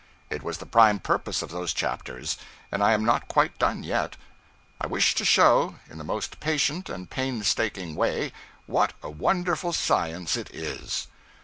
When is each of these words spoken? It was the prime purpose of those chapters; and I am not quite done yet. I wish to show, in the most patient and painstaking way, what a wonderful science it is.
It 0.31 0.41
was 0.41 0.57
the 0.57 0.65
prime 0.65 0.97
purpose 0.97 1.43
of 1.43 1.51
those 1.51 1.73
chapters; 1.73 2.35
and 2.71 2.81
I 2.83 2.93
am 2.93 3.05
not 3.05 3.27
quite 3.27 3.59
done 3.59 3.83
yet. 3.83 4.15
I 4.81 4.87
wish 4.87 5.13
to 5.13 5.23
show, 5.23 5.75
in 5.91 5.99
the 5.99 6.03
most 6.03 6.39
patient 6.39 6.89
and 6.89 7.07
painstaking 7.07 7.93
way, 7.93 8.33
what 8.65 8.93
a 9.03 9.11
wonderful 9.11 9.73
science 9.73 10.35
it 10.35 10.49
is. 10.55 11.05